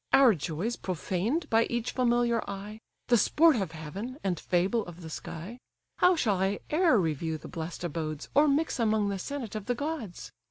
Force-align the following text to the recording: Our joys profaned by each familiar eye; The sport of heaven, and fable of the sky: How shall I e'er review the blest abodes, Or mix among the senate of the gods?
Our 0.13 0.33
joys 0.33 0.77
profaned 0.77 1.47
by 1.51 1.65
each 1.69 1.91
familiar 1.91 2.41
eye; 2.49 2.79
The 3.09 3.17
sport 3.19 3.55
of 3.57 3.73
heaven, 3.73 4.17
and 4.23 4.39
fable 4.39 4.83
of 4.87 5.01
the 5.01 5.11
sky: 5.11 5.59
How 5.97 6.15
shall 6.15 6.37
I 6.39 6.59
e'er 6.73 6.97
review 6.97 7.37
the 7.37 7.47
blest 7.47 7.83
abodes, 7.83 8.27
Or 8.33 8.47
mix 8.47 8.79
among 8.79 9.09
the 9.09 9.19
senate 9.19 9.53
of 9.53 9.67
the 9.67 9.75
gods? 9.75 10.31